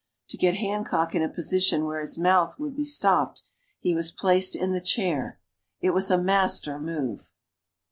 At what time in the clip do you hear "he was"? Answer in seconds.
3.79-4.11